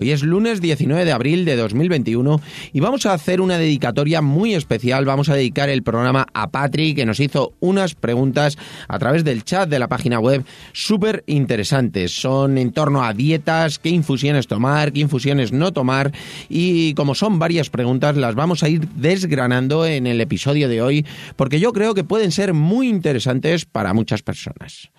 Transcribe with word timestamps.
Hoy 0.00 0.12
es 0.12 0.22
lunes 0.22 0.62
19 0.62 1.04
de 1.04 1.12
abril 1.12 1.44
de 1.44 1.56
2021 1.56 2.40
y 2.72 2.80
vamos 2.80 3.04
a 3.04 3.12
hacer 3.12 3.42
una 3.42 3.58
dedicatoria 3.58 4.22
muy 4.22 4.54
especial. 4.54 5.04
Vamos 5.04 5.28
a 5.28 5.34
dedicar 5.34 5.68
el 5.68 5.82
programa 5.82 6.26
a 6.32 6.50
Patrick, 6.50 6.96
que 6.96 7.04
nos 7.04 7.20
hizo 7.20 7.52
unas 7.60 7.94
preguntas 7.94 8.56
a 8.88 8.98
través 8.98 9.24
del 9.24 9.44
chat 9.44 9.68
de 9.68 9.78
la 9.78 9.88
página 9.88 10.18
web 10.18 10.42
súper 10.72 11.22
interesantes. 11.26 12.18
Son 12.18 12.56
en 12.56 12.72
torno 12.72 13.04
a 13.04 13.12
dietas, 13.12 13.78
qué 13.78 13.90
infusiones 13.90 14.46
tomar, 14.46 14.92
qué 14.92 15.00
infusiones 15.00 15.52
no 15.52 15.70
tomar 15.70 16.12
y 16.48 16.94
como 16.94 17.14
son 17.14 17.38
varias 17.38 17.68
preguntas 17.68 18.16
las 18.16 18.34
vamos 18.34 18.62
a 18.62 18.70
ir 18.70 18.88
desgranando 18.96 19.84
en 19.84 20.06
el 20.06 20.22
episodio 20.22 20.70
de 20.70 20.80
hoy 20.80 21.06
porque 21.36 21.60
yo 21.60 21.74
creo 21.74 21.92
que 21.92 22.04
pueden 22.04 22.32
ser 22.32 22.54
muy 22.54 22.88
interesantes 22.88 23.66
para 23.66 23.92
muchas 23.92 24.22
personas. 24.22 24.90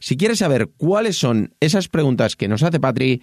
Si 0.00 0.16
quieres 0.16 0.38
saber 0.38 0.68
cuáles 0.76 1.16
son 1.16 1.54
esas 1.60 1.88
preguntas 1.88 2.36
que 2.36 2.48
nos 2.48 2.62
hace 2.62 2.78
Patrick, 2.78 3.22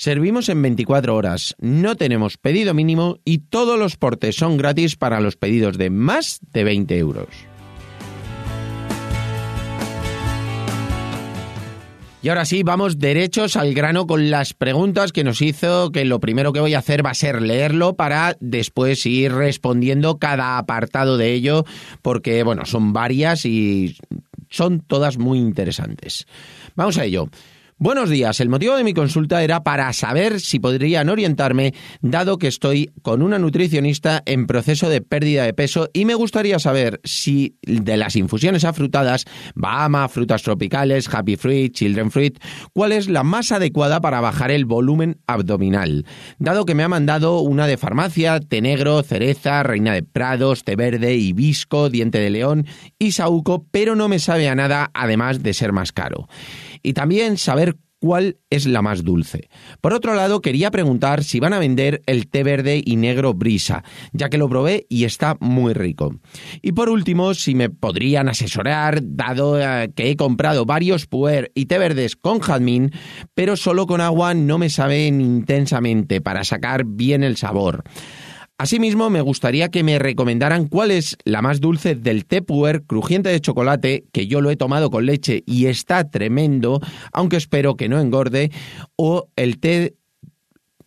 Servimos 0.00 0.48
en 0.48 0.62
24 0.62 1.16
horas, 1.16 1.56
no 1.58 1.96
tenemos 1.96 2.36
pedido 2.36 2.72
mínimo 2.72 3.18
y 3.24 3.38
todos 3.38 3.76
los 3.76 3.96
portes 3.96 4.36
son 4.36 4.56
gratis 4.56 4.94
para 4.94 5.18
los 5.18 5.34
pedidos 5.34 5.76
de 5.76 5.90
más 5.90 6.38
de 6.52 6.62
20 6.62 6.96
euros. 6.98 7.26
Y 12.22 12.28
ahora 12.28 12.44
sí, 12.44 12.62
vamos 12.62 13.00
derechos 13.00 13.56
al 13.56 13.74
grano 13.74 14.06
con 14.06 14.30
las 14.30 14.54
preguntas 14.54 15.10
que 15.10 15.24
nos 15.24 15.42
hizo, 15.42 15.90
que 15.90 16.04
lo 16.04 16.20
primero 16.20 16.52
que 16.52 16.60
voy 16.60 16.74
a 16.74 16.78
hacer 16.78 17.04
va 17.04 17.10
a 17.10 17.14
ser 17.14 17.42
leerlo 17.42 17.96
para 17.96 18.36
después 18.38 19.04
ir 19.04 19.32
respondiendo 19.32 20.18
cada 20.18 20.58
apartado 20.58 21.16
de 21.16 21.32
ello, 21.32 21.64
porque 22.02 22.44
bueno, 22.44 22.66
son 22.66 22.92
varias 22.92 23.44
y 23.44 23.96
son 24.48 24.78
todas 24.78 25.18
muy 25.18 25.40
interesantes. 25.40 26.28
Vamos 26.76 26.98
a 26.98 27.04
ello. 27.04 27.28
Buenos 27.80 28.10
días. 28.10 28.40
El 28.40 28.48
motivo 28.48 28.76
de 28.76 28.82
mi 28.82 28.92
consulta 28.92 29.40
era 29.44 29.62
para 29.62 29.92
saber 29.92 30.40
si 30.40 30.58
podrían 30.58 31.08
orientarme, 31.08 31.74
dado 32.00 32.36
que 32.36 32.48
estoy 32.48 32.90
con 33.02 33.22
una 33.22 33.38
nutricionista 33.38 34.20
en 34.26 34.48
proceso 34.48 34.88
de 34.88 35.00
pérdida 35.00 35.44
de 35.44 35.54
peso 35.54 35.88
y 35.92 36.04
me 36.04 36.16
gustaría 36.16 36.58
saber 36.58 37.00
si 37.04 37.56
de 37.62 37.96
las 37.96 38.16
infusiones 38.16 38.64
afrutadas, 38.64 39.26
Bahama, 39.54 40.08
frutas 40.08 40.42
tropicales, 40.42 41.08
Happy 41.14 41.36
Fruit, 41.36 41.72
Children 41.72 42.10
Fruit, 42.10 42.42
cuál 42.72 42.90
es 42.90 43.08
la 43.08 43.22
más 43.22 43.52
adecuada 43.52 44.00
para 44.00 44.20
bajar 44.20 44.50
el 44.50 44.64
volumen 44.64 45.20
abdominal. 45.28 46.04
Dado 46.40 46.64
que 46.64 46.74
me 46.74 46.82
ha 46.82 46.88
mandado 46.88 47.38
una 47.42 47.68
de 47.68 47.76
farmacia, 47.76 48.40
té 48.40 48.60
negro, 48.60 49.04
cereza, 49.04 49.62
reina 49.62 49.94
de 49.94 50.02
prados, 50.02 50.64
té 50.64 50.74
verde, 50.74 51.14
hibisco, 51.14 51.90
diente 51.90 52.18
de 52.18 52.30
león 52.30 52.66
y 52.98 53.12
saúco, 53.12 53.64
pero 53.70 53.94
no 53.94 54.08
me 54.08 54.18
sabe 54.18 54.48
a 54.48 54.56
nada 54.56 54.90
además 54.94 55.44
de 55.44 55.54
ser 55.54 55.70
más 55.70 55.92
caro 55.92 56.26
y 56.82 56.92
también 56.92 57.36
saber 57.36 57.67
cuál 57.98 58.38
es 58.50 58.66
la 58.66 58.82
más 58.82 59.04
dulce. 59.04 59.48
Por 59.80 59.92
otro 59.92 60.14
lado, 60.14 60.40
quería 60.40 60.70
preguntar 60.70 61.24
si 61.24 61.40
van 61.40 61.52
a 61.52 61.58
vender 61.58 62.02
el 62.06 62.28
té 62.28 62.42
verde 62.42 62.82
y 62.84 62.96
negro 62.96 63.34
brisa, 63.34 63.84
ya 64.12 64.28
que 64.28 64.38
lo 64.38 64.48
probé 64.48 64.86
y 64.88 65.04
está 65.04 65.36
muy 65.40 65.72
rico. 65.72 66.14
Y 66.62 66.72
por 66.72 66.88
último, 66.88 67.34
si 67.34 67.54
me 67.54 67.70
podrían 67.70 68.28
asesorar, 68.28 69.00
dado 69.02 69.60
eh, 69.60 69.90
que 69.94 70.10
he 70.10 70.16
comprado 70.16 70.64
varios 70.64 71.06
puer 71.06 71.50
y 71.54 71.66
té 71.66 71.78
verdes 71.78 72.16
con 72.16 72.40
jazmín, 72.40 72.92
pero 73.34 73.56
solo 73.56 73.86
con 73.86 74.00
agua 74.00 74.34
no 74.34 74.58
me 74.58 74.70
saben 74.70 75.20
intensamente 75.20 76.20
para 76.20 76.44
sacar 76.44 76.84
bien 76.84 77.22
el 77.22 77.36
sabor. 77.36 77.84
Asimismo, 78.60 79.08
me 79.08 79.20
gustaría 79.20 79.68
que 79.68 79.84
me 79.84 80.00
recomendaran 80.00 80.66
cuál 80.66 80.90
es 80.90 81.16
la 81.22 81.42
más 81.42 81.60
dulce 81.60 81.94
del 81.94 82.24
puer 82.24 82.82
crujiente 82.82 83.28
de 83.28 83.40
chocolate, 83.40 84.06
que 84.12 84.26
yo 84.26 84.40
lo 84.40 84.50
he 84.50 84.56
tomado 84.56 84.90
con 84.90 85.06
leche 85.06 85.44
y 85.46 85.66
está 85.66 86.10
tremendo, 86.10 86.80
aunque 87.12 87.36
espero 87.36 87.76
que 87.76 87.88
no 87.88 88.00
engorde, 88.00 88.50
o 88.96 89.28
el 89.36 89.60
té 89.60 89.94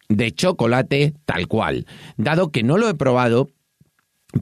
de 0.09 0.31
chocolate 0.33 1.13
tal 1.23 1.47
cual. 1.47 1.85
Dado 2.17 2.51
que 2.51 2.61
no 2.61 2.77
lo 2.77 2.89
he 2.89 2.93
probado, 2.93 3.47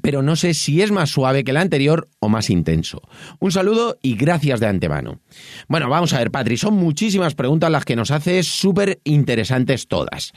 pero 0.02 0.22
no 0.22 0.36
sé 0.36 0.54
si 0.54 0.82
es 0.82 0.92
más 0.92 1.10
suave 1.10 1.44
que 1.44 1.52
el 1.52 1.58
anterior 1.58 2.10
o 2.20 2.30
más 2.30 2.50
intenso. 2.50 3.02
Un 3.40 3.52
saludo 3.52 3.98
y 4.02 4.16
gracias 4.16 4.60
de 4.60 4.68
antemano. 4.68 5.20
Bueno, 5.68 5.90
vamos 5.90 6.14
a 6.14 6.20
ver, 6.20 6.32
Patri, 6.32 6.58
son 6.58 6.76
muchísimas 6.76 7.36
preguntas 7.36 7.72
las 7.72 7.86
que 7.86 7.96
nos 7.96 8.12
hace, 8.12 8.44
súper 8.44 9.00
interesantes 9.04 9.88
todas. 9.88 10.32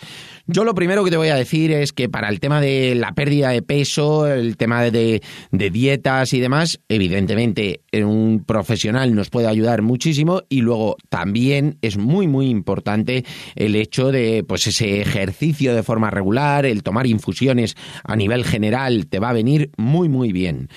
Yo 0.47 0.65
lo 0.65 0.75
primero 0.75 1.05
que 1.05 1.11
te 1.11 1.17
voy 1.17 1.29
a 1.29 1.37
decir 1.37 1.73
es 1.73 1.93
que 1.93 2.09
para 2.09 2.29
el 2.29 2.41
tema 2.41 2.61
de 2.61 2.95
la 2.95 3.13
pérdida 3.13 3.51
de 3.51 3.63
peso, 3.63 4.27
el 4.27 4.57
tema 4.57 4.83
de, 4.83 5.23
de 5.51 5.71
dietas 5.71 6.33
y 6.33 6.41
demás, 6.41 6.81
evidentemente 6.89 7.83
un 7.93 8.45
profesional 8.45 9.15
nos 9.15 9.31
puede 9.31 9.47
ayudar 9.47 9.83
muchísimo 9.83 10.43
y 10.49 10.61
luego 10.61 10.97
también 11.09 11.79
es 11.83 11.97
muy 11.97 12.27
muy 12.27 12.49
importante 12.49 13.25
el 13.55 13.77
hecho 13.77 14.11
de 14.11 14.45
pues 14.47 14.67
ese 14.67 15.01
ejercicio 15.01 15.75
de 15.75 15.83
forma 15.83 16.11
regular, 16.11 16.67
el 16.67 16.83
tomar 16.83 17.07
infusiones 17.07 17.77
a 18.05 18.17
nivel 18.17 18.45
general 18.45 19.07
te 19.07 19.19
va 19.19 19.31
a 19.31 19.35
venir 19.43 19.71
muy 19.77 20.09
muy 20.09 20.33
bien. 20.33 20.69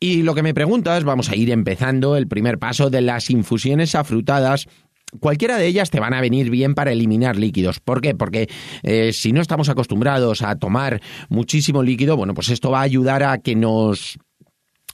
Y 0.00 0.22
lo 0.22 0.34
que 0.34 0.42
me 0.42 0.54
preguntas, 0.54 1.04
vamos 1.04 1.30
a 1.30 1.36
ir 1.36 1.50
empezando 1.50 2.16
el 2.16 2.28
primer 2.28 2.58
paso 2.58 2.90
de 2.90 3.02
las 3.02 3.30
infusiones 3.30 3.94
afrutadas 3.94 4.66
Cualquiera 5.20 5.56
de 5.56 5.66
ellas 5.66 5.90
te 5.90 6.00
van 6.00 6.14
a 6.14 6.20
venir 6.20 6.50
bien 6.50 6.74
para 6.74 6.90
eliminar 6.90 7.36
líquidos. 7.36 7.78
¿Por 7.78 8.00
qué? 8.00 8.14
Porque 8.14 8.48
eh, 8.82 9.12
si 9.12 9.32
no 9.32 9.40
estamos 9.40 9.68
acostumbrados 9.68 10.42
a 10.42 10.56
tomar 10.56 11.00
muchísimo 11.28 11.82
líquido, 11.82 12.16
bueno, 12.16 12.34
pues 12.34 12.48
esto 12.48 12.72
va 12.72 12.80
a 12.80 12.82
ayudar 12.82 13.22
a 13.22 13.38
que 13.38 13.54
nos 13.54 14.18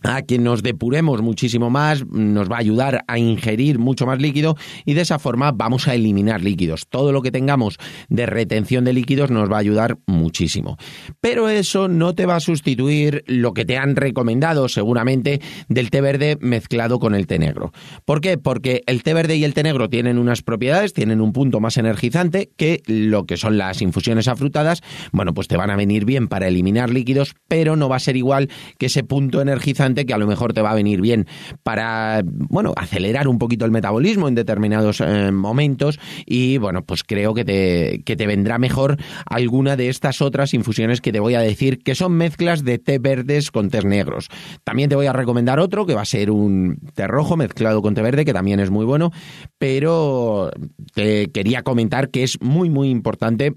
a 0.03 0.23
que 0.23 0.39
nos 0.39 0.63
depuremos 0.63 1.23
muchísimo 1.23 1.71
más, 1.71 2.07
nos 2.07 2.51
va 2.51 2.57
a 2.57 2.61
ayudar 2.61 3.05
a 3.07 3.19
ingerir 3.19 3.79
mucho 3.79 4.07
más 4.07 4.21
líquido 4.21 4.57
y 4.85 4.95
de 4.95 5.03
esa 5.03 5.19
forma 5.19 5.53
vamos 5.53 5.89
a 5.89 5.95
eliminar 5.95 6.43
líquidos. 6.43 6.87
Todo 6.89 7.13
lo 7.13 7.23
que 7.23 7.31
tengamos 7.31 7.79
de 8.09 8.27
retención 8.27 8.85
de 8.85 8.93
líquidos 8.93 9.31
nos 9.31 9.51
va 9.51 9.57
a 9.57 9.61
ayudar 9.61 9.99
muchísimo. 10.07 10.77
Pero 11.21 11.49
eso 11.49 11.89
no 11.89 12.15
te 12.15 12.27
va 12.27 12.37
a 12.37 12.41
sustituir 12.41 13.25
lo 13.27 13.53
que 13.53 13.65
te 13.65 13.77
han 13.77 13.97
recomendado 13.97 14.69
seguramente 14.69 15.41
del 15.69 15.91
té 15.91 16.01
verde 16.01 16.39
mezclado 16.41 16.99
con 16.99 17.15
el 17.15 17.27
té 17.27 17.39
negro. 17.39 17.73
¿Por 18.05 18.21
qué? 18.21 18.39
Porque 18.39 18.83
el 18.87 19.03
té 19.03 19.15
verde 19.15 19.37
y 19.37 19.45
el 19.45 19.55
té 19.55 19.63
negro 19.63 19.89
tienen 19.89 20.19
unas 20.19 20.43
propiedades, 20.43 20.93
tienen 20.93 21.21
un 21.21 21.33
punto 21.33 21.61
más 21.61 21.77
energizante 21.77 22.51
que 22.57 22.83
lo 22.87 23.25
que 23.25 23.37
son 23.37 23.59
las 23.59 23.83
infusiones 23.83 24.29
afrutadas. 24.29 24.83
Bueno, 25.13 25.35
pues 25.35 25.49
te 25.49 25.57
van 25.57 25.71
a 25.71 25.77
venir 25.77 26.05
bien 26.05 26.29
para 26.29 26.49
eliminar 26.49 26.91
líquidos, 26.91 27.35
pero 27.49 27.77
no 27.77 27.89
va 27.89 27.97
a 27.97 28.01
ser 28.01 28.17
igual 28.17 28.49
que 28.79 28.87
ese 28.87 29.05
punto 29.05 29.41
energizante 29.41 29.92
que 29.95 30.15
a 30.15 30.19
lo 30.19 30.27
mejor 30.27 30.53
te 30.53 30.63
va 30.63 30.71
a 30.71 30.75
venir 30.75 31.01
bien 31.01 31.27
para, 31.63 32.23
bueno, 32.25 32.73
acelerar 32.77 33.29
un 33.29 33.39
poquito 33.39 33.65
el 33.65 33.71
metabolismo 33.71 34.29
en 34.29 34.35
determinados 34.35 35.01
eh, 35.01 35.31
momentos 35.33 35.99
y, 36.27 36.59
bueno, 36.59 36.83
pues 36.83 37.03
creo 37.05 37.35
que 37.35 37.45
te, 37.45 38.03
que 38.05 38.17
te 38.17 38.27
vendrá 38.27 38.59
mejor 38.59 38.97
alguna 39.27 39.77
de 39.77 39.89
estas 39.89 40.23
otras 40.23 40.55
infusiones 40.55 41.01
que 41.01 41.13
te 41.13 41.21
voy 41.21 41.35
a 41.35 41.41
decir 41.41 41.83
que 41.83 41.95
son 41.95 42.13
mezclas 42.13 42.65
de 42.65 42.79
té 42.79 42.99
verdes 42.99 43.51
con 43.51 43.69
té 43.69 43.83
negros. 43.83 44.29
También 44.65 44.89
te 44.89 44.97
voy 44.97 45.07
a 45.07 45.13
recomendar 45.13 45.59
otro 45.61 45.87
que 45.87 45.95
va 45.95 46.03
a 46.03 46.07
ser 46.07 46.31
un 46.31 46.79
té 46.95 47.07
rojo 47.07 47.37
mezclado 47.37 47.83
con 47.83 47.95
té 47.95 48.03
verde 48.03 48.25
que 48.25 48.33
también 48.33 48.61
es 48.61 48.71
muy 48.71 48.85
bueno, 48.85 49.11
pero 49.59 50.51
te 50.95 51.31
quería 51.31 51.63
comentar 51.63 52.11
que 52.11 52.23
es 52.23 52.41
muy 52.41 52.71
muy 52.71 52.91
importante 52.91 53.55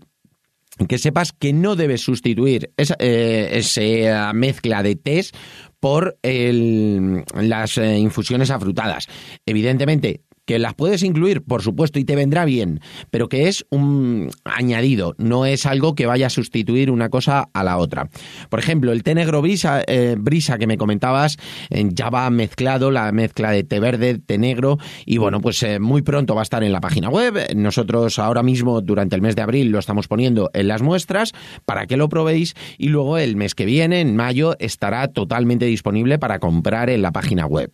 que 0.87 0.97
sepas 0.97 1.31
que 1.31 1.53
no 1.53 1.75
debes 1.75 2.01
sustituir 2.01 2.71
esa, 2.77 2.95
eh, 2.99 3.49
esa 3.53 4.33
mezcla 4.33 4.83
de 4.83 4.95
tés 4.95 5.31
por 5.79 6.17
las 6.23 7.77
eh, 7.77 7.97
infusiones 7.97 8.49
afrutadas. 8.49 9.07
Evidentemente, 9.45 10.24
que 10.45 10.59
las 10.59 10.73
puedes 10.73 11.03
incluir, 11.03 11.43
por 11.43 11.61
supuesto, 11.61 11.99
y 11.99 12.05
te 12.05 12.15
vendrá 12.15 12.45
bien, 12.45 12.79
pero 13.11 13.29
que 13.29 13.47
es 13.47 13.65
un 13.69 14.29
añadido, 14.43 15.15
no 15.17 15.45
es 15.45 15.65
algo 15.65 15.95
que 15.95 16.05
vaya 16.05 16.27
a 16.27 16.29
sustituir 16.29 16.91
una 16.91 17.09
cosa 17.09 17.49
a 17.53 17.63
la 17.63 17.77
otra. 17.77 18.09
Por 18.49 18.59
ejemplo, 18.59 18.91
el 18.91 19.03
té 19.03 19.15
negro 19.15 19.41
brisa, 19.41 19.81
eh, 19.87 20.15
brisa 20.17 20.57
que 20.57 20.67
me 20.67 20.77
comentabas, 20.77 21.37
ya 21.69 22.09
va 22.09 22.29
mezclado, 22.29 22.91
la 22.91 23.11
mezcla 23.11 23.51
de 23.51 23.63
té 23.63 23.79
verde, 23.79 24.19
té 24.19 24.37
negro, 24.37 24.77
y 25.05 25.17
bueno, 25.17 25.41
pues 25.41 25.61
eh, 25.63 25.79
muy 25.79 26.01
pronto 26.01 26.35
va 26.35 26.41
a 26.41 26.43
estar 26.43 26.63
en 26.63 26.71
la 26.71 26.81
página 26.81 27.09
web. 27.09 27.55
Nosotros 27.55 28.19
ahora 28.19 28.43
mismo, 28.43 28.81
durante 28.81 29.15
el 29.15 29.21
mes 29.21 29.35
de 29.35 29.41
abril, 29.41 29.69
lo 29.69 29.79
estamos 29.79 30.07
poniendo 30.07 30.49
en 30.53 30.67
las 30.67 30.81
muestras 30.81 31.33
para 31.65 31.87
que 31.87 31.97
lo 31.97 32.09
probéis, 32.09 32.55
y 32.77 32.89
luego 32.89 33.17
el 33.17 33.35
mes 33.35 33.55
que 33.55 33.65
viene, 33.65 34.01
en 34.01 34.15
mayo, 34.15 34.55
estará 34.59 35.07
totalmente 35.07 35.65
disponible 35.65 36.19
para 36.19 36.39
comprar 36.39 36.89
en 36.89 37.01
la 37.01 37.11
página 37.11 37.45
web. 37.45 37.71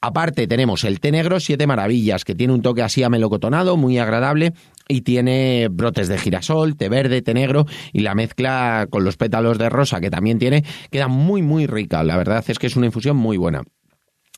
Aparte 0.00 0.46
tenemos 0.46 0.84
el 0.84 1.00
té 1.00 1.10
negro 1.10 1.40
Siete 1.40 1.66
Maravillas, 1.66 2.24
que 2.24 2.36
tiene 2.36 2.52
un 2.52 2.62
toque 2.62 2.82
así 2.82 3.02
amelocotonado, 3.02 3.76
muy 3.76 3.98
agradable, 3.98 4.52
y 4.86 5.00
tiene 5.00 5.66
brotes 5.68 6.06
de 6.06 6.18
girasol, 6.18 6.76
té 6.76 6.88
verde, 6.88 7.20
té 7.20 7.34
negro, 7.34 7.66
y 7.92 8.00
la 8.00 8.14
mezcla 8.14 8.86
con 8.90 9.02
los 9.02 9.16
pétalos 9.16 9.58
de 9.58 9.68
rosa 9.68 10.00
que 10.00 10.08
también 10.08 10.38
tiene, 10.38 10.64
queda 10.92 11.08
muy, 11.08 11.42
muy 11.42 11.66
rica. 11.66 12.04
La 12.04 12.16
verdad 12.16 12.44
es 12.46 12.60
que 12.60 12.68
es 12.68 12.76
una 12.76 12.86
infusión 12.86 13.16
muy 13.16 13.36
buena. 13.38 13.64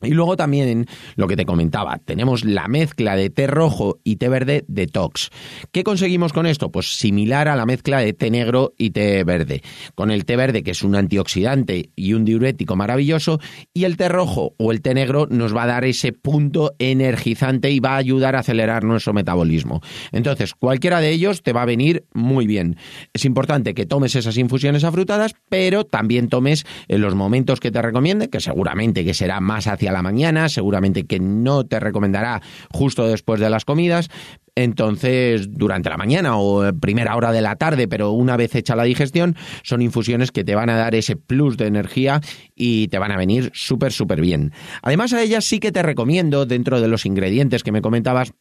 Y 0.02 0.10
luego 0.10 0.36
también 0.36 0.86
lo 1.16 1.28
que 1.28 1.36
te 1.36 1.44
comentaba, 1.44 1.98
tenemos 1.98 2.44
la 2.44 2.68
mezcla 2.68 3.16
de 3.16 3.28
té 3.28 3.46
rojo 3.46 3.98
y 4.02 4.16
té 4.16 4.30
verde 4.30 4.64
detox. 4.66 5.28
¿Qué 5.72 5.84
conseguimos 5.84 6.32
con 6.32 6.46
esto? 6.46 6.70
Pues 6.70 6.96
similar 6.96 7.48
a 7.48 7.56
la 7.56 7.66
mezcla 7.66 8.00
de 8.00 8.14
té 8.14 8.30
negro 8.30 8.72
y 8.78 8.90
té 8.90 9.22
verde. 9.24 9.62
Con 9.94 10.10
el 10.10 10.24
té 10.24 10.36
verde, 10.36 10.62
que 10.62 10.70
es 10.70 10.82
un 10.82 10.96
antioxidante 10.96 11.90
y 11.96 12.14
un 12.14 12.24
diurético 12.24 12.76
maravilloso, 12.76 13.40
y 13.74 13.84
el 13.84 13.98
té 13.98 14.08
rojo 14.08 14.54
o 14.56 14.72
el 14.72 14.80
té 14.80 14.94
negro 14.94 15.26
nos 15.28 15.54
va 15.54 15.64
a 15.64 15.66
dar 15.66 15.84
ese 15.84 16.12
punto 16.12 16.72
energizante 16.78 17.70
y 17.70 17.80
va 17.80 17.90
a 17.90 17.98
ayudar 17.98 18.36
a 18.36 18.40
acelerar 18.40 18.84
nuestro 18.84 19.12
metabolismo. 19.12 19.82
Entonces, 20.12 20.54
cualquiera 20.54 21.00
de 21.00 21.10
ellos 21.10 21.42
te 21.42 21.52
va 21.52 21.62
a 21.62 21.66
venir 21.66 22.04
muy 22.14 22.46
bien. 22.46 22.76
Es 23.12 23.26
importante 23.26 23.74
que 23.74 23.84
tomes 23.84 24.16
esas 24.16 24.38
infusiones 24.38 24.84
afrutadas, 24.84 25.34
pero 25.50 25.84
también 25.84 26.28
tomes 26.28 26.64
en 26.88 27.02
los 27.02 27.14
momentos 27.14 27.60
que 27.60 27.70
te 27.70 27.82
recomiende, 27.82 28.30
que 28.30 28.40
seguramente 28.40 29.04
que 29.04 29.12
será 29.12 29.40
más 29.40 29.66
hacia 29.66 29.89
la 29.92 30.02
mañana, 30.02 30.48
seguramente 30.48 31.06
que 31.06 31.20
no 31.20 31.64
te 31.64 31.80
recomendará 31.80 32.40
justo 32.72 33.06
después 33.06 33.40
de 33.40 33.50
las 33.50 33.64
comidas, 33.64 34.08
entonces, 34.54 35.48
durante 35.50 35.88
la 35.88 35.96
mañana 35.96 36.36
o 36.36 36.72
primera 36.74 37.16
hora 37.16 37.32
de 37.32 37.40
la 37.40 37.56
tarde, 37.56 37.88
pero 37.88 38.10
una 38.12 38.36
vez 38.36 38.54
hecha 38.54 38.76
la 38.76 38.84
digestión, 38.84 39.36
son 39.62 39.80
infusiones 39.80 40.32
que 40.32 40.44
te 40.44 40.54
van 40.54 40.70
a 40.70 40.76
dar 40.76 40.94
ese 40.94 41.16
plus 41.16 41.56
de 41.56 41.66
energía 41.66 42.20
y 42.54 42.88
te 42.88 42.98
van 42.98 43.12
a 43.12 43.16
venir 43.16 43.50
súper, 43.54 43.92
súper 43.92 44.20
bien. 44.20 44.52
Además, 44.82 45.12
a 45.12 45.22
ellas 45.22 45.44
sí 45.44 45.60
que 45.60 45.72
te 45.72 45.82
recomiendo, 45.82 46.46
dentro 46.46 46.80
de 46.80 46.88
los 46.88 47.06
ingredientes 47.06 47.62
que 47.62 47.72
me 47.72 47.80
comentabas, 47.80 48.32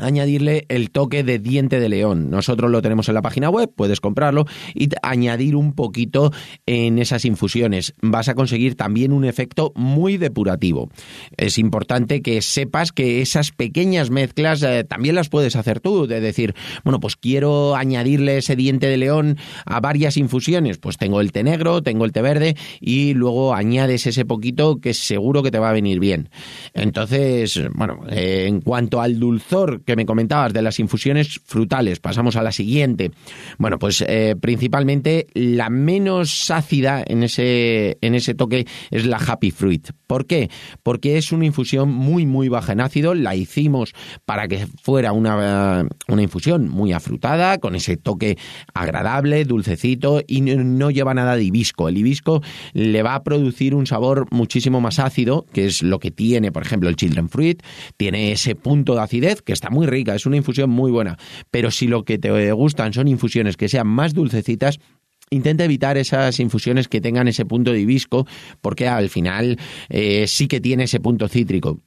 añadirle 0.00 0.66
el 0.68 0.90
toque 0.90 1.22
de 1.22 1.38
diente 1.38 1.80
de 1.80 1.88
león. 1.88 2.30
Nosotros 2.30 2.70
lo 2.70 2.82
tenemos 2.82 3.08
en 3.08 3.14
la 3.14 3.22
página 3.22 3.50
web, 3.50 3.70
puedes 3.74 4.00
comprarlo 4.00 4.46
y 4.74 4.88
añadir 5.02 5.56
un 5.56 5.74
poquito 5.74 6.32
en 6.66 6.98
esas 6.98 7.24
infusiones. 7.24 7.94
Vas 8.00 8.28
a 8.28 8.34
conseguir 8.34 8.74
también 8.74 9.12
un 9.12 9.24
efecto 9.24 9.72
muy 9.74 10.16
depurativo. 10.16 10.90
Es 11.36 11.58
importante 11.58 12.22
que 12.22 12.42
sepas 12.42 12.92
que 12.92 13.20
esas 13.20 13.50
pequeñas 13.52 14.10
mezclas 14.10 14.62
eh, 14.62 14.84
también 14.84 15.14
las 15.14 15.28
puedes 15.28 15.56
hacer 15.56 15.80
tú, 15.80 16.06
de 16.06 16.20
decir, 16.20 16.54
bueno, 16.84 17.00
pues 17.00 17.16
quiero 17.16 17.76
añadirle 17.76 18.38
ese 18.38 18.56
diente 18.56 18.86
de 18.86 18.96
león 18.96 19.36
a 19.64 19.80
varias 19.80 20.16
infusiones, 20.16 20.78
pues 20.78 20.96
tengo 20.96 21.20
el 21.20 21.32
té 21.32 21.42
negro, 21.42 21.82
tengo 21.82 22.04
el 22.04 22.12
té 22.12 22.22
verde 22.22 22.56
y 22.80 23.14
luego 23.14 23.54
añades 23.54 24.06
ese 24.06 24.24
poquito 24.24 24.80
que 24.80 24.94
seguro 24.94 25.42
que 25.42 25.50
te 25.50 25.58
va 25.58 25.70
a 25.70 25.74
venir 25.74 26.00
bien. 26.00 26.28
Entonces, 26.74 27.60
bueno, 27.74 28.00
eh, 28.10 28.46
en 28.48 28.60
cuanto 28.60 29.00
al 29.00 29.18
dulzor 29.18 29.82
que 29.90 29.96
me 29.96 30.06
comentabas 30.06 30.52
de 30.52 30.62
las 30.62 30.78
infusiones 30.78 31.40
frutales, 31.44 31.98
pasamos 31.98 32.36
a 32.36 32.42
la 32.42 32.52
siguiente. 32.52 33.10
Bueno, 33.58 33.76
pues 33.80 34.04
eh, 34.06 34.36
principalmente 34.40 35.26
la 35.34 35.68
menos 35.68 36.48
ácida 36.48 37.02
en 37.04 37.24
ese, 37.24 37.98
en 38.00 38.14
ese 38.14 38.34
toque 38.34 38.68
es 38.92 39.04
la 39.04 39.16
Happy 39.16 39.50
Fruit. 39.50 39.90
¿Por 40.06 40.26
qué? 40.26 40.48
Porque 40.84 41.18
es 41.18 41.32
una 41.32 41.44
infusión 41.44 41.90
muy, 41.90 42.24
muy 42.24 42.48
baja 42.48 42.72
en 42.72 42.82
ácido. 42.82 43.14
La 43.14 43.34
hicimos 43.34 43.92
para 44.24 44.46
que 44.46 44.68
fuera 44.80 45.12
una, 45.12 45.88
una 46.06 46.22
infusión 46.22 46.68
muy 46.68 46.92
afrutada, 46.92 47.58
con 47.58 47.74
ese 47.74 47.96
toque 47.96 48.38
agradable, 48.72 49.44
dulcecito 49.44 50.22
y 50.24 50.40
no 50.40 50.90
lleva 50.92 51.14
nada 51.14 51.34
de 51.34 51.42
hibisco. 51.42 51.88
El 51.88 51.98
hibisco 51.98 52.42
le 52.74 53.02
va 53.02 53.16
a 53.16 53.24
producir 53.24 53.74
un 53.74 53.86
sabor 53.86 54.26
muchísimo 54.30 54.80
más 54.80 55.00
ácido, 55.00 55.46
que 55.52 55.66
es 55.66 55.82
lo 55.82 55.98
que 55.98 56.12
tiene, 56.12 56.52
por 56.52 56.62
ejemplo, 56.62 56.88
el 56.88 56.94
Children 56.94 57.28
Fruit. 57.28 57.60
Tiene 57.96 58.30
ese 58.30 58.54
punto 58.54 58.94
de 58.94 59.00
acidez 59.00 59.42
que 59.42 59.52
está 59.52 59.70
muy 59.80 59.86
rica, 59.86 60.14
es 60.14 60.26
una 60.26 60.36
infusión 60.36 60.68
muy 60.68 60.90
buena. 60.90 61.16
Pero 61.50 61.70
si 61.70 61.86
lo 61.86 62.04
que 62.04 62.18
te 62.18 62.52
gustan 62.52 62.92
son 62.92 63.08
infusiones 63.08 63.56
que 63.56 63.68
sean 63.68 63.86
más 63.86 64.12
dulcecitas, 64.12 64.78
intenta 65.30 65.64
evitar 65.64 65.96
esas 65.96 66.38
infusiones 66.38 66.88
que 66.88 67.00
tengan 67.00 67.28
ese 67.28 67.46
punto 67.46 67.72
de 67.72 67.80
hibisco, 67.80 68.26
porque 68.60 68.88
al 68.88 69.08
final 69.08 69.58
eh, 69.88 70.26
sí 70.26 70.48
que 70.48 70.60
tiene 70.60 70.84
ese 70.84 71.00
punto 71.00 71.28
cítrico. 71.28 71.78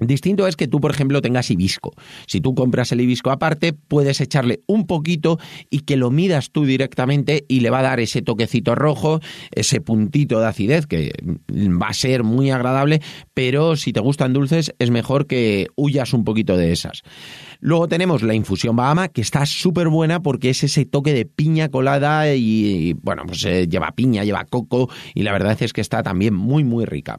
Distinto 0.00 0.46
es 0.46 0.56
que 0.56 0.68
tú, 0.68 0.80
por 0.80 0.90
ejemplo, 0.90 1.20
tengas 1.20 1.50
hibisco. 1.50 1.92
Si 2.26 2.40
tú 2.40 2.54
compras 2.54 2.92
el 2.92 3.00
hibisco 3.00 3.30
aparte, 3.30 3.72
puedes 3.72 4.20
echarle 4.20 4.60
un 4.66 4.86
poquito 4.86 5.38
y 5.70 5.80
que 5.80 5.96
lo 5.96 6.10
midas 6.10 6.50
tú 6.50 6.64
directamente 6.64 7.44
y 7.48 7.60
le 7.60 7.70
va 7.70 7.80
a 7.80 7.82
dar 7.82 8.00
ese 8.00 8.22
toquecito 8.22 8.74
rojo, 8.74 9.20
ese 9.50 9.80
puntito 9.80 10.40
de 10.40 10.46
acidez 10.46 10.86
que 10.86 11.12
va 11.50 11.88
a 11.88 11.94
ser 11.94 12.22
muy 12.22 12.50
agradable, 12.50 13.00
pero 13.34 13.76
si 13.76 13.92
te 13.92 14.00
gustan 14.00 14.32
dulces 14.32 14.72
es 14.78 14.90
mejor 14.90 15.26
que 15.26 15.66
huyas 15.76 16.12
un 16.12 16.24
poquito 16.24 16.56
de 16.56 16.72
esas. 16.72 17.02
Luego 17.60 17.88
tenemos 17.88 18.22
la 18.22 18.34
infusión 18.34 18.76
Bahama, 18.76 19.08
que 19.08 19.20
está 19.20 19.46
súper 19.46 19.88
buena 19.88 20.20
porque 20.20 20.50
es 20.50 20.62
ese 20.62 20.84
toque 20.84 21.12
de 21.12 21.24
piña 21.24 21.68
colada 21.68 22.32
y, 22.32 22.94
bueno, 23.02 23.24
pues 23.26 23.44
eh, 23.44 23.66
lleva 23.68 23.92
piña, 23.92 24.24
lleva 24.24 24.44
coco 24.44 24.88
y 25.14 25.22
la 25.22 25.32
verdad 25.32 25.60
es 25.60 25.72
que 25.72 25.80
está 25.80 26.02
también 26.02 26.34
muy, 26.34 26.62
muy 26.62 26.84
rica. 26.84 27.18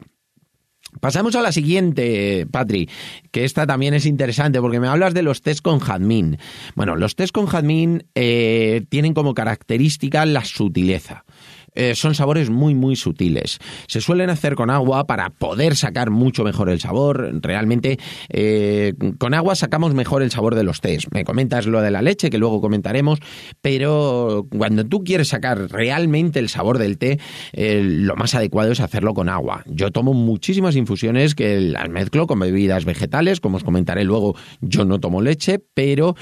Pasamos 0.98 1.36
a 1.36 1.42
la 1.42 1.52
siguiente, 1.52 2.46
Patri, 2.50 2.88
que 3.30 3.44
esta 3.44 3.66
también 3.66 3.94
es 3.94 4.06
interesante 4.06 4.60
porque 4.60 4.80
me 4.80 4.88
hablas 4.88 5.14
de 5.14 5.22
los 5.22 5.40
test 5.40 5.62
con 5.62 5.78
jazmín. 5.78 6.38
Bueno, 6.74 6.96
los 6.96 7.14
test 7.14 7.32
con 7.32 7.46
jazmín 7.46 8.04
eh, 8.14 8.84
tienen 8.88 9.14
como 9.14 9.34
característica 9.34 10.26
la 10.26 10.44
sutileza. 10.44 11.24
Eh, 11.74 11.94
son 11.94 12.14
sabores 12.14 12.50
muy, 12.50 12.74
muy 12.74 12.96
sutiles. 12.96 13.58
Se 13.86 14.00
suelen 14.00 14.30
hacer 14.30 14.54
con 14.54 14.70
agua 14.70 15.06
para 15.06 15.30
poder 15.30 15.76
sacar 15.76 16.10
mucho 16.10 16.44
mejor 16.44 16.70
el 16.70 16.80
sabor. 16.80 17.30
Realmente, 17.42 17.98
eh, 18.28 18.94
con 19.18 19.34
agua 19.34 19.54
sacamos 19.54 19.94
mejor 19.94 20.22
el 20.22 20.30
sabor 20.30 20.54
de 20.54 20.64
los 20.64 20.80
tés. 20.80 21.06
Me 21.12 21.24
comentas 21.24 21.66
lo 21.66 21.80
de 21.80 21.90
la 21.90 22.02
leche, 22.02 22.30
que 22.30 22.38
luego 22.38 22.60
comentaremos, 22.60 23.20
pero 23.60 24.46
cuando 24.56 24.84
tú 24.84 25.04
quieres 25.04 25.28
sacar 25.28 25.70
realmente 25.70 26.38
el 26.38 26.48
sabor 26.48 26.78
del 26.78 26.98
té, 26.98 27.18
eh, 27.52 27.82
lo 27.84 28.16
más 28.16 28.34
adecuado 28.34 28.72
es 28.72 28.80
hacerlo 28.80 29.14
con 29.14 29.28
agua. 29.28 29.62
Yo 29.66 29.90
tomo 29.90 30.12
muchísimas 30.12 30.76
infusiones 30.76 31.34
que 31.34 31.60
las 31.60 31.88
mezclo 31.88 32.26
con 32.26 32.40
bebidas 32.40 32.84
vegetales, 32.84 33.40
como 33.40 33.56
os 33.56 33.64
comentaré 33.64 34.04
luego, 34.04 34.36
yo 34.60 34.84
no 34.84 35.00
tomo 35.00 35.20
leche, 35.22 35.60
pero 35.74 36.16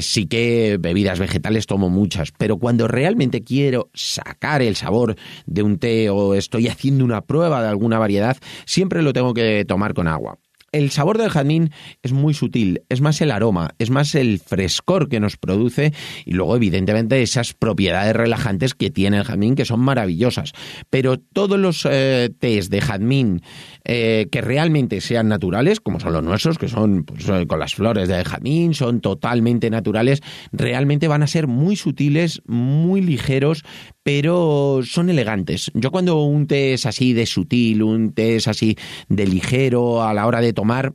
sí 0.00 0.26
que 0.26 0.78
bebidas 0.80 1.18
vegetales 1.18 1.66
tomo 1.66 1.88
muchas. 1.88 2.32
Pero 2.36 2.58
cuando 2.58 2.88
realmente 2.88 3.42
quiero 3.42 3.90
sacar 3.94 4.61
el 4.68 4.76
sabor 4.76 5.16
de 5.46 5.62
un 5.62 5.78
té 5.78 6.10
o 6.10 6.34
estoy 6.34 6.68
haciendo 6.68 7.04
una 7.04 7.22
prueba 7.22 7.62
de 7.62 7.68
alguna 7.68 7.98
variedad, 7.98 8.36
siempre 8.66 9.02
lo 9.02 9.12
tengo 9.12 9.34
que 9.34 9.64
tomar 9.66 9.94
con 9.94 10.08
agua 10.08 10.38
el 10.72 10.90
sabor 10.90 11.18
del 11.18 11.28
jazmín 11.28 11.70
es 12.02 12.12
muy 12.12 12.32
sutil, 12.32 12.82
es 12.88 13.02
más 13.02 13.20
el 13.20 13.30
aroma, 13.30 13.74
es 13.78 13.90
más 13.90 14.14
el 14.14 14.40
frescor 14.40 15.08
que 15.08 15.20
nos 15.20 15.36
produce 15.36 15.92
y 16.24 16.32
luego 16.32 16.56
evidentemente 16.56 17.22
esas 17.22 17.52
propiedades 17.52 18.16
relajantes 18.16 18.74
que 18.74 18.90
tiene 18.90 19.18
el 19.18 19.24
jazmín 19.24 19.54
que 19.54 19.66
son 19.66 19.80
maravillosas. 19.80 20.52
Pero 20.88 21.18
todos 21.18 21.58
los 21.58 21.86
eh, 21.88 22.30
tés 22.38 22.70
de 22.70 22.80
jazmín 22.80 23.42
eh, 23.84 24.28
que 24.32 24.40
realmente 24.40 25.02
sean 25.02 25.28
naturales, 25.28 25.80
como 25.80 26.00
son 26.00 26.14
los 26.14 26.22
nuestros, 26.22 26.56
que 26.56 26.68
son 26.68 27.04
pues, 27.04 27.28
eh, 27.28 27.46
con 27.46 27.58
las 27.58 27.74
flores 27.74 28.08
de 28.08 28.24
jazmín, 28.24 28.72
son 28.72 29.02
totalmente 29.02 29.68
naturales, 29.68 30.22
realmente 30.52 31.06
van 31.06 31.22
a 31.22 31.26
ser 31.26 31.48
muy 31.48 31.76
sutiles, 31.76 32.40
muy 32.46 33.02
ligeros, 33.02 33.62
pero 34.02 34.80
son 34.84 35.10
elegantes. 35.10 35.70
Yo 35.74 35.90
cuando 35.90 36.22
un 36.22 36.46
té 36.46 36.74
es 36.74 36.86
así 36.86 37.12
de 37.12 37.26
sutil, 37.26 37.82
un 37.82 38.12
té 38.12 38.36
es 38.36 38.48
así 38.48 38.76
de 39.08 39.26
ligero 39.26 40.02
a 40.02 40.12
la 40.14 40.26
hora 40.26 40.40
de 40.40 40.52
tomar, 40.52 40.94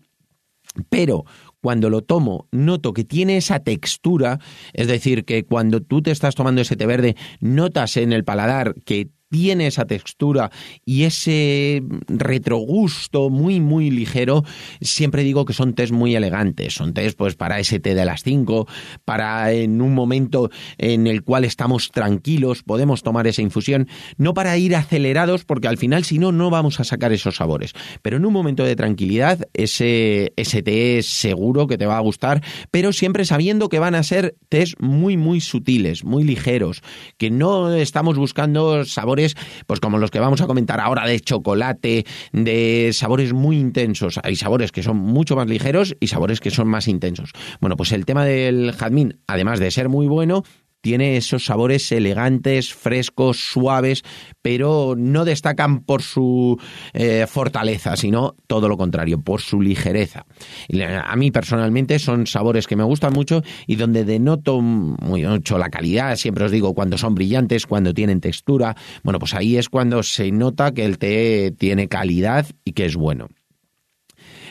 pero 0.89 1.25
cuando 1.61 1.89
lo 1.89 2.01
tomo 2.01 2.47
noto 2.51 2.93
que 2.93 3.03
tiene 3.03 3.37
esa 3.37 3.59
textura, 3.59 4.39
es 4.73 4.87
decir, 4.87 5.25
que 5.25 5.43
cuando 5.43 5.81
tú 5.81 6.01
te 6.01 6.11
estás 6.11 6.35
tomando 6.35 6.61
ese 6.61 6.75
té 6.75 6.85
verde 6.85 7.15
notas 7.39 7.97
en 7.97 8.13
el 8.13 8.23
paladar 8.23 8.75
que 8.85 9.09
tiene 9.29 9.67
esa 9.67 9.85
textura 9.85 10.51
y 10.85 11.03
ese 11.03 11.83
retrogusto 12.07 13.29
muy, 13.29 13.59
muy 13.59 13.91
ligero, 13.91 14.43
siempre 14.81 15.23
digo 15.23 15.45
que 15.45 15.53
son 15.53 15.73
tés 15.73 15.91
muy 15.91 16.15
elegantes. 16.15 16.73
Son 16.73 16.93
tés 16.93 17.15
pues 17.15 17.35
para 17.35 17.59
ese 17.59 17.79
té 17.79 17.95
de 17.95 18.05
las 18.05 18.23
5, 18.23 18.67
para 19.05 19.51
en 19.51 19.81
un 19.81 19.93
momento 19.93 20.49
en 20.77 21.07
el 21.07 21.23
cual 21.23 21.43
estamos 21.43 21.91
tranquilos, 21.91 22.63
podemos 22.63 23.03
tomar 23.03 23.27
esa 23.27 23.41
infusión, 23.41 23.87
no 24.17 24.33
para 24.33 24.57
ir 24.57 24.75
acelerados, 24.75 25.45
porque 25.45 25.67
al 25.67 25.77
final 25.77 26.03
si 26.03 26.19
no, 26.19 26.31
no 26.31 26.49
vamos 26.49 26.79
a 26.79 26.83
sacar 26.83 27.11
esos 27.11 27.35
sabores. 27.35 27.73
Pero 28.01 28.17
en 28.17 28.25
un 28.25 28.33
momento 28.33 28.63
de 28.63 28.75
tranquilidad, 28.75 29.47
ese, 29.53 30.33
ese 30.35 30.63
té 30.63 31.01
seguro 31.03 31.67
que 31.67 31.77
te 31.77 31.85
va 31.85 31.97
a 31.97 32.01
gustar, 32.01 32.43
pero 32.71 32.93
siempre 32.93 33.25
sabiendo 33.25 33.69
que 33.69 33.79
van 33.79 33.95
a 33.95 34.03
ser 34.03 34.35
tés 34.49 34.75
muy, 34.79 35.17
muy 35.17 35.41
sutiles, 35.41 36.03
muy 36.03 36.23
ligeros, 36.23 36.81
que 37.17 37.29
no 37.29 37.73
estamos 37.73 38.17
buscando 38.17 38.85
sabores 38.85 39.16
pues 39.65 39.79
como 39.79 39.97
los 39.97 40.11
que 40.11 40.19
vamos 40.19 40.41
a 40.41 40.47
comentar 40.47 40.79
ahora 40.79 41.05
de 41.05 41.19
chocolate, 41.19 42.05
de 42.31 42.91
sabores 42.93 43.33
muy 43.33 43.57
intensos. 43.57 44.19
Hay 44.23 44.35
sabores 44.35 44.71
que 44.71 44.83
son 44.83 44.97
mucho 44.97 45.35
más 45.35 45.47
ligeros 45.47 45.95
y 45.99 46.07
sabores 46.07 46.39
que 46.39 46.51
son 46.51 46.67
más 46.67 46.87
intensos. 46.87 47.31
Bueno, 47.59 47.75
pues 47.75 47.91
el 47.91 48.05
tema 48.05 48.25
del 48.25 48.73
jazmín, 48.73 49.19
además 49.27 49.59
de 49.59 49.71
ser 49.71 49.89
muy 49.89 50.07
bueno, 50.07 50.43
tiene 50.87 51.17
esos 51.17 51.43
sabores 51.43 51.91
elegantes, 51.91 52.73
frescos, 52.73 53.49
suaves, 53.51 54.03
pero 54.41 54.95
no 54.97 55.25
destacan 55.25 55.81
por 55.81 56.01
su 56.01 56.57
eh, 56.93 57.25
fortaleza, 57.27 57.97
sino 57.97 58.37
todo 58.47 58.69
lo 58.69 58.77
contrario, 58.77 59.19
por 59.19 59.41
su 59.41 59.61
ligereza. 59.61 60.25
A 61.03 61.15
mí 61.17 61.29
personalmente 61.29 61.99
son 61.99 62.25
sabores 62.25 62.67
que 62.67 62.77
me 62.77 62.85
gustan 62.85 63.11
mucho 63.11 63.43
y 63.65 63.75
donde 63.75 64.05
denoto 64.05 64.61
mucho 64.61 65.57
la 65.57 65.67
calidad, 65.67 66.15
siempre 66.15 66.45
os 66.45 66.51
digo, 66.51 66.73
cuando 66.73 66.97
son 66.97 67.15
brillantes, 67.15 67.65
cuando 67.65 67.93
tienen 67.93 68.21
textura, 68.21 68.77
bueno, 69.03 69.19
pues 69.19 69.33
ahí 69.33 69.57
es 69.57 69.67
cuando 69.67 70.03
se 70.03 70.31
nota 70.31 70.71
que 70.71 70.85
el 70.85 70.99
té 70.99 71.51
tiene 71.51 71.89
calidad 71.89 72.45
y 72.63 72.71
que 72.71 72.85
es 72.85 72.95
bueno. 72.95 73.27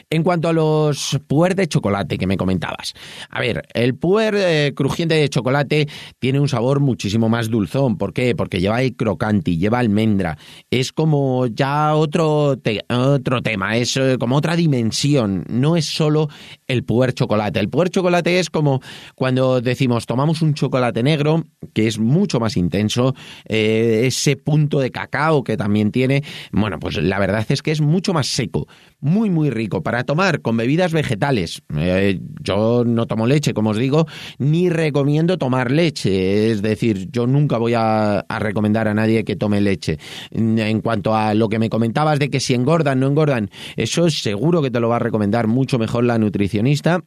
En 0.08 0.22
cuanto 0.22 0.48
a 0.48 0.52
los 0.52 1.18
puer 1.26 1.56
de 1.56 1.66
chocolate 1.66 2.16
que 2.16 2.28
me 2.28 2.36
comentabas. 2.36 2.94
A 3.28 3.40
ver, 3.40 3.66
el 3.74 3.96
puer 3.96 4.36
eh, 4.38 4.72
crujiente 4.72 5.16
de 5.16 5.28
chocolate 5.28 5.88
tiene 6.20 6.38
un 6.38 6.48
sabor 6.48 6.78
muchísimo 6.78 7.28
más 7.28 7.50
dulzón. 7.50 7.98
¿Por 7.98 8.12
qué? 8.12 8.36
Porque 8.36 8.60
lleva 8.60 8.82
el 8.82 8.94
crocanti, 8.94 9.58
lleva 9.58 9.80
almendra. 9.80 10.38
Es 10.70 10.92
como 10.92 11.48
ya 11.48 11.96
otro, 11.96 12.54
otro 12.88 13.42
tema, 13.42 13.76
es 13.76 13.96
eh, 13.96 14.16
como 14.20 14.36
otra 14.36 14.54
dimensión. 14.54 15.44
No 15.48 15.76
es 15.76 15.86
solo 15.86 16.28
el 16.68 16.84
puer 16.84 17.12
chocolate. 17.12 17.58
El 17.58 17.68
puer 17.68 17.90
chocolate 17.90 18.38
es 18.38 18.48
como 18.48 18.80
cuando 19.16 19.60
decimos 19.60 20.06
tomamos 20.06 20.40
un 20.40 20.54
chocolate 20.54 21.02
negro, 21.02 21.42
que 21.74 21.88
es 21.88 21.98
mucho 21.98 22.38
más 22.38 22.56
intenso, 22.56 23.12
eh, 23.48 24.02
ese 24.04 24.36
punto 24.36 24.78
de 24.78 24.92
cacao 24.92 25.42
que 25.42 25.56
también 25.56 25.90
tiene. 25.90 26.22
Bueno, 26.52 26.78
pues 26.78 26.96
la 27.02 27.18
verdad 27.18 27.44
es 27.48 27.60
que 27.60 27.72
es 27.72 27.80
mucho 27.80 28.14
más 28.14 28.28
seco, 28.28 28.68
muy, 29.00 29.30
muy 29.30 29.50
rico. 29.50 29.82
Para 29.82 29.95
tomar 30.04 30.40
con 30.42 30.56
bebidas 30.56 30.92
vegetales. 30.92 31.62
Eh, 31.76 32.20
yo 32.42 32.84
no 32.86 33.06
tomo 33.06 33.26
leche, 33.26 33.54
como 33.54 33.70
os 33.70 33.76
digo, 33.76 34.06
ni 34.38 34.68
recomiendo 34.68 35.38
tomar 35.38 35.70
leche. 35.70 36.50
Es 36.50 36.62
decir, 36.62 37.08
yo 37.10 37.26
nunca 37.26 37.58
voy 37.58 37.74
a, 37.74 38.20
a 38.20 38.38
recomendar 38.38 38.88
a 38.88 38.94
nadie 38.94 39.24
que 39.24 39.36
tome 39.36 39.60
leche. 39.60 39.98
En 40.30 40.80
cuanto 40.80 41.14
a 41.14 41.34
lo 41.34 41.48
que 41.48 41.58
me 41.58 41.68
comentabas 41.68 42.18
de 42.18 42.30
que 42.30 42.40
si 42.40 42.54
engordan, 42.54 43.00
no 43.00 43.06
engordan, 43.06 43.50
eso 43.76 44.10
seguro 44.10 44.62
que 44.62 44.70
te 44.70 44.80
lo 44.80 44.88
va 44.88 44.96
a 44.96 45.00
recomendar 45.00 45.46
mucho 45.46 45.78
mejor 45.78 46.04
la 46.04 46.18
nutricionista 46.18 47.02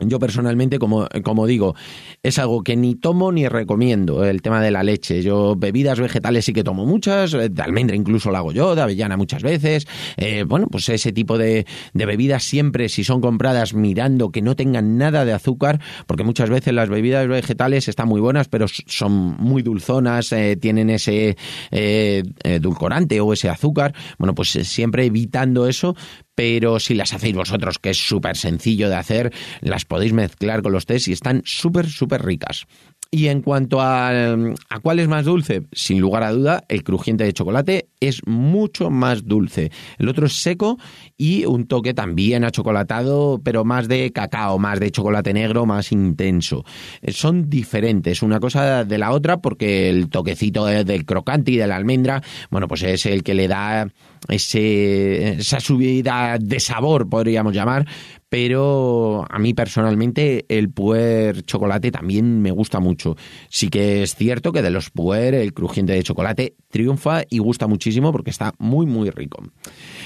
yo 0.00 0.18
personalmente, 0.18 0.80
como, 0.80 1.06
como, 1.22 1.46
digo, 1.46 1.76
es 2.22 2.40
algo 2.40 2.64
que 2.64 2.76
ni 2.76 2.96
tomo 2.96 3.30
ni 3.30 3.46
recomiendo, 3.46 4.24
el 4.24 4.42
tema 4.42 4.60
de 4.60 4.72
la 4.72 4.82
leche. 4.82 5.22
Yo 5.22 5.54
bebidas 5.56 6.00
vegetales 6.00 6.44
sí 6.44 6.52
que 6.52 6.64
tomo 6.64 6.84
muchas, 6.84 7.32
eh, 7.34 7.48
de 7.48 7.62
almendra 7.62 7.94
incluso 7.94 8.32
la 8.32 8.38
hago 8.38 8.50
yo, 8.50 8.74
de 8.74 8.82
avellana 8.82 9.16
muchas 9.16 9.44
veces. 9.44 9.86
Eh, 10.16 10.44
bueno, 10.46 10.66
pues 10.66 10.88
ese 10.88 11.12
tipo 11.12 11.38
de, 11.38 11.64
de, 11.92 12.06
bebidas 12.06 12.42
siempre, 12.42 12.88
si 12.88 13.04
son 13.04 13.20
compradas 13.20 13.74
mirando 13.74 14.32
que 14.32 14.42
no 14.42 14.56
tengan 14.56 14.98
nada 14.98 15.24
de 15.24 15.32
azúcar, 15.32 15.80
porque 16.08 16.24
muchas 16.24 16.50
veces 16.50 16.74
las 16.74 16.88
bebidas 16.88 17.28
vegetales 17.28 17.86
están 17.86 18.08
muy 18.08 18.20
buenas, 18.20 18.48
pero 18.48 18.66
son 18.68 19.36
muy 19.38 19.62
dulzonas, 19.62 20.32
eh, 20.32 20.56
tienen 20.56 20.90
ese 20.90 21.36
edulcorante 21.70 23.20
o 23.20 23.32
ese 23.32 23.48
azúcar. 23.48 23.94
Bueno, 24.18 24.34
pues 24.34 24.50
siempre 24.50 25.04
evitando 25.04 25.68
eso, 25.68 25.94
pero 26.34 26.80
si 26.80 26.94
las 26.94 27.12
hacéis 27.12 27.34
vosotros, 27.34 27.78
que 27.78 27.90
es 27.90 27.98
súper 27.98 28.36
sencillo 28.36 28.88
de 28.88 28.96
hacer, 28.96 29.32
las 29.60 29.84
podéis 29.84 30.12
mezclar 30.12 30.62
con 30.62 30.72
los 30.72 30.86
tés 30.86 31.08
y 31.08 31.12
están 31.12 31.42
súper, 31.44 31.88
súper 31.88 32.24
ricas. 32.24 32.66
Y 33.10 33.28
en 33.28 33.42
cuanto 33.42 33.80
a, 33.80 34.32
a, 34.32 34.80
cuál 34.82 34.98
es 34.98 35.06
más 35.06 35.24
dulce, 35.24 35.62
sin 35.72 36.00
lugar 36.00 36.24
a 36.24 36.32
duda, 36.32 36.64
el 36.68 36.82
crujiente 36.82 37.22
de 37.22 37.32
chocolate 37.32 37.88
es 38.08 38.20
mucho 38.26 38.90
más 38.90 39.24
dulce. 39.24 39.70
El 39.98 40.08
otro 40.08 40.26
es 40.26 40.34
seco 40.34 40.78
y 41.16 41.44
un 41.44 41.66
toque 41.66 41.94
también 41.94 42.44
achocolatado, 42.44 43.40
pero 43.42 43.64
más 43.64 43.88
de 43.88 44.12
cacao, 44.12 44.58
más 44.58 44.80
de 44.80 44.90
chocolate 44.90 45.32
negro, 45.32 45.66
más 45.66 45.92
intenso. 45.92 46.64
Son 47.08 47.48
diferentes 47.48 48.22
una 48.22 48.40
cosa 48.40 48.84
de 48.84 48.98
la 48.98 49.12
otra 49.12 49.38
porque 49.38 49.88
el 49.88 50.08
toquecito 50.08 50.66
del 50.66 51.04
crocante 51.04 51.52
y 51.52 51.56
de 51.56 51.66
la 51.66 51.76
almendra, 51.76 52.22
bueno, 52.50 52.68
pues 52.68 52.82
es 52.82 53.06
el 53.06 53.22
que 53.22 53.34
le 53.34 53.48
da 53.48 53.88
ese, 54.28 55.34
esa 55.34 55.60
subida 55.60 56.38
de 56.40 56.60
sabor, 56.60 57.08
podríamos 57.08 57.52
llamar, 57.52 57.86
pero 58.34 59.24
a 59.30 59.38
mí 59.38 59.54
personalmente 59.54 60.44
el 60.48 60.68
puer 60.68 61.42
chocolate 61.42 61.92
también 61.92 62.42
me 62.42 62.50
gusta 62.50 62.80
mucho. 62.80 63.16
Sí 63.48 63.68
que 63.68 64.02
es 64.02 64.16
cierto 64.16 64.50
que 64.50 64.60
de 64.60 64.70
los 64.70 64.90
puer 64.90 65.34
el 65.34 65.54
crujiente 65.54 65.92
de 65.92 66.02
chocolate 66.02 66.56
triunfa 66.68 67.22
y 67.30 67.38
gusta 67.38 67.68
muchísimo 67.68 67.93
porque 68.12 68.30
está 68.30 68.54
muy 68.58 68.86
muy 68.86 69.10
rico. 69.10 69.42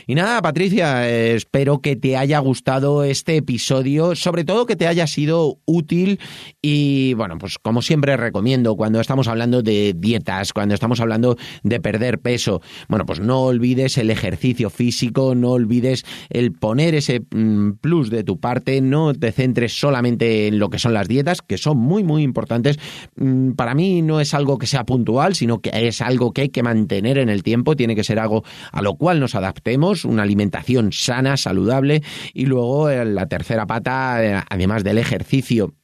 Y 0.06 0.14
nada, 0.14 0.40
Patricia, 0.42 1.08
espero 1.08 1.80
que 1.80 1.96
te 1.96 2.16
haya 2.16 2.38
gustado 2.38 3.04
este 3.04 3.36
episodio, 3.36 4.14
sobre 4.14 4.44
todo 4.44 4.66
que 4.66 4.76
te 4.76 4.86
haya 4.86 5.06
sido 5.06 5.58
útil 5.64 6.20
y 6.62 7.14
bueno, 7.14 7.38
pues 7.38 7.58
como 7.58 7.82
siempre 7.82 8.16
recomiendo 8.16 8.76
cuando 8.76 9.00
estamos 9.00 9.28
hablando 9.28 9.62
de 9.62 9.94
dietas, 9.96 10.52
cuando 10.52 10.74
estamos 10.74 11.00
hablando 11.00 11.36
de 11.62 11.80
perder 11.80 12.20
peso, 12.20 12.60
bueno, 12.88 13.06
pues 13.06 13.20
no 13.20 13.42
olvides 13.42 13.98
el 13.98 14.10
ejercicio 14.10 14.70
físico, 14.70 15.34
no 15.34 15.50
olvides 15.52 16.04
el 16.30 16.52
poner 16.52 16.94
ese 16.94 17.20
mm, 17.20 17.72
plus 17.80 18.10
de 18.10 18.24
tu 18.24 18.40
parte, 18.40 18.80
no 18.80 19.14
te 19.14 19.32
centres 19.32 19.78
solamente 19.78 20.46
en 20.46 20.58
lo 20.58 20.70
que 20.70 20.78
son 20.78 20.94
las 20.94 21.08
dietas, 21.08 21.42
que 21.42 21.58
son 21.58 21.78
muy 21.78 22.04
muy 22.04 22.22
importantes. 22.22 22.78
Mm, 23.16 23.52
para 23.52 23.74
mí 23.74 24.02
no 24.02 24.20
es 24.20 24.34
algo 24.34 24.58
que 24.58 24.66
sea 24.66 24.84
puntual, 24.84 25.34
sino 25.34 25.60
que 25.60 25.70
es 25.72 26.00
algo 26.00 26.32
que 26.32 26.42
hay 26.42 26.48
que 26.48 26.62
mantener 26.62 27.18
en 27.18 27.28
el 27.28 27.42
tiempo, 27.42 27.67
tiene 27.76 27.94
que 27.94 28.04
ser 28.04 28.18
algo 28.18 28.44
a 28.72 28.82
lo 28.82 28.94
cual 28.96 29.20
nos 29.20 29.34
adaptemos, 29.34 30.04
una 30.04 30.22
alimentación 30.22 30.92
sana, 30.92 31.36
saludable 31.36 32.02
y 32.34 32.46
luego 32.46 32.90
eh, 32.90 33.04
la 33.04 33.26
tercera 33.26 33.66
pata, 33.66 34.24
eh, 34.24 34.42
además 34.48 34.84
del 34.84 34.98
ejercicio 34.98 35.74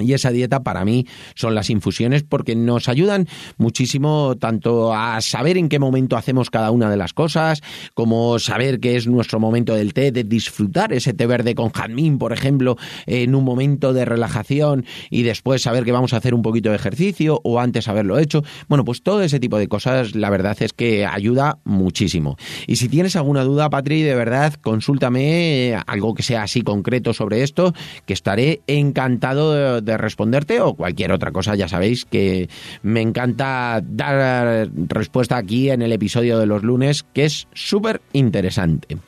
y 0.00 0.12
esa 0.12 0.30
dieta 0.30 0.62
para 0.62 0.84
mí 0.84 1.06
son 1.34 1.54
las 1.54 1.70
infusiones 1.70 2.22
porque 2.22 2.54
nos 2.56 2.88
ayudan 2.88 3.28
muchísimo 3.56 4.36
tanto 4.38 4.94
a 4.94 5.20
saber 5.20 5.56
en 5.56 5.68
qué 5.68 5.78
momento 5.78 6.16
hacemos 6.16 6.50
cada 6.50 6.70
una 6.70 6.90
de 6.90 6.96
las 6.96 7.12
cosas, 7.12 7.62
como 7.94 8.38
saber 8.38 8.80
que 8.80 8.96
es 8.96 9.06
nuestro 9.06 9.40
momento 9.40 9.74
del 9.74 9.94
té, 9.94 10.12
de 10.12 10.24
disfrutar 10.24 10.92
ese 10.92 11.12
té 11.12 11.26
verde 11.26 11.54
con 11.54 11.70
jazmín, 11.70 12.18
por 12.18 12.32
ejemplo, 12.32 12.76
en 13.06 13.34
un 13.34 13.44
momento 13.44 13.92
de 13.92 14.04
relajación 14.04 14.84
y 15.10 15.22
después 15.22 15.62
saber 15.62 15.84
que 15.84 15.92
vamos 15.92 16.12
a 16.12 16.18
hacer 16.18 16.34
un 16.34 16.42
poquito 16.42 16.70
de 16.70 16.76
ejercicio 16.76 17.40
o 17.44 17.60
antes 17.60 17.88
haberlo 17.88 18.18
hecho. 18.18 18.42
Bueno, 18.68 18.84
pues 18.84 19.02
todo 19.02 19.22
ese 19.22 19.40
tipo 19.40 19.58
de 19.58 19.68
cosas 19.68 20.14
la 20.14 20.30
verdad 20.30 20.56
es 20.60 20.72
que 20.72 21.06
ayuda 21.06 21.58
muchísimo. 21.64 22.36
Y 22.66 22.76
si 22.76 22.88
tienes 22.88 23.16
alguna 23.16 23.44
duda, 23.44 23.70
Patri, 23.70 24.02
de 24.02 24.14
verdad, 24.14 24.54
consúltame 24.54 25.76
algo 25.86 26.14
que 26.14 26.22
sea 26.22 26.42
así 26.42 26.62
concreto 26.62 27.12
sobre 27.14 27.42
esto, 27.42 27.74
que 28.06 28.12
estaré 28.12 28.60
encantado 28.66 29.80
de 29.80 29.89
responderte 29.96 30.60
o 30.60 30.74
cualquier 30.74 31.12
otra 31.12 31.32
cosa, 31.32 31.54
ya 31.54 31.68
sabéis 31.68 32.04
que 32.04 32.48
me 32.82 33.00
encanta 33.00 33.82
dar 33.82 34.68
respuesta 34.88 35.36
aquí 35.36 35.70
en 35.70 35.82
el 35.82 35.92
episodio 35.92 36.38
de 36.38 36.46
los 36.46 36.62
lunes, 36.62 37.04
que 37.12 37.24
es 37.24 37.48
súper 37.54 38.00
interesante. 38.12 38.98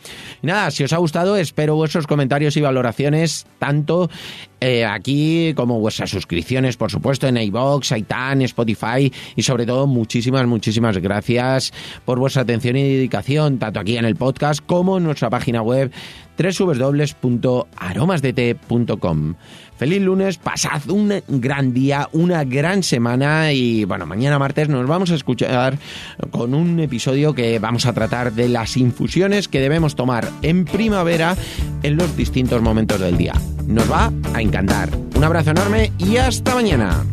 nada, 0.42 0.70
si 0.70 0.84
os 0.84 0.92
ha 0.92 0.98
gustado, 0.98 1.36
espero 1.36 1.74
vuestros 1.74 2.06
comentarios 2.06 2.56
y 2.56 2.60
valoraciones, 2.60 3.46
tanto 3.58 4.10
eh, 4.64 4.84
aquí 4.84 5.54
como 5.56 5.80
vuestras 5.80 6.10
suscripciones, 6.10 6.76
por 6.76 6.88
supuesto, 6.88 7.26
en 7.26 7.36
iBox, 7.36 7.90
Aitan, 7.90 8.42
Spotify 8.42 9.12
y 9.34 9.42
sobre 9.42 9.66
todo 9.66 9.88
muchísimas, 9.88 10.46
muchísimas 10.46 10.98
gracias 10.98 11.72
por 12.04 12.20
vuestra 12.20 12.42
atención 12.42 12.76
y 12.76 12.84
dedicación, 12.84 13.58
tanto 13.58 13.80
aquí 13.80 13.96
en 13.96 14.04
el 14.04 14.14
podcast 14.14 14.64
como 14.64 14.98
en 14.98 15.04
nuestra 15.04 15.30
página 15.30 15.62
web 15.62 15.90
www.aromasdt.com. 16.38 19.34
Feliz 19.76 20.00
lunes, 20.00 20.38
pasad 20.38 20.88
un 20.90 21.12
gran 21.26 21.74
día, 21.74 22.08
una 22.12 22.44
gran 22.44 22.84
semana 22.84 23.52
y 23.52 23.84
bueno, 23.84 24.06
mañana 24.06 24.38
martes 24.38 24.68
nos 24.68 24.86
vamos 24.86 25.10
a 25.10 25.16
escuchar 25.16 25.76
con 26.30 26.54
un 26.54 26.78
episodio 26.78 27.34
que 27.34 27.58
vamos 27.58 27.84
a 27.86 27.92
tratar 27.92 28.32
de 28.32 28.48
las 28.48 28.76
infusiones 28.76 29.48
que 29.48 29.58
debemos 29.58 29.96
tomar 29.96 30.30
en 30.42 30.66
primavera 30.66 31.36
en 31.82 31.96
los 31.96 32.16
distintos 32.16 32.62
momentos 32.62 33.00
del 33.00 33.18
día. 33.18 33.34
Nos 33.66 33.90
va 33.90 34.12
a 34.34 34.40
encantar. 34.40 34.88
Un 35.16 35.24
abrazo 35.24 35.50
enorme 35.50 35.92
y 35.98 36.16
hasta 36.16 36.54
mañana. 36.54 37.04